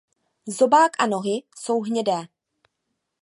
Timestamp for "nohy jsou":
1.07-1.79